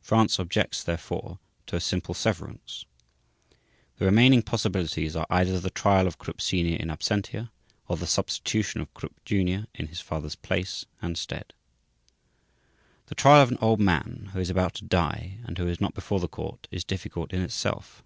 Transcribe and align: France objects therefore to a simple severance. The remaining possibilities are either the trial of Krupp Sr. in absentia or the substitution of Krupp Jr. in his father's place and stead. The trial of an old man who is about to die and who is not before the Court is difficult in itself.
France 0.00 0.40
objects 0.40 0.82
therefore 0.82 1.38
to 1.68 1.76
a 1.76 1.80
simple 1.80 2.12
severance. 2.12 2.86
The 3.98 4.04
remaining 4.04 4.42
possibilities 4.42 5.14
are 5.14 5.28
either 5.30 5.60
the 5.60 5.70
trial 5.70 6.08
of 6.08 6.18
Krupp 6.18 6.40
Sr. 6.40 6.74
in 6.76 6.88
absentia 6.88 7.50
or 7.86 7.96
the 7.96 8.08
substitution 8.08 8.80
of 8.80 8.92
Krupp 8.94 9.24
Jr. 9.24 9.66
in 9.76 9.86
his 9.86 10.00
father's 10.00 10.34
place 10.34 10.86
and 11.00 11.16
stead. 11.16 11.54
The 13.06 13.14
trial 13.14 13.42
of 13.44 13.52
an 13.52 13.58
old 13.60 13.78
man 13.78 14.30
who 14.32 14.40
is 14.40 14.50
about 14.50 14.74
to 14.74 14.84
die 14.86 15.38
and 15.44 15.56
who 15.56 15.68
is 15.68 15.80
not 15.80 15.94
before 15.94 16.18
the 16.18 16.26
Court 16.26 16.66
is 16.72 16.82
difficult 16.82 17.32
in 17.32 17.40
itself. 17.40 18.02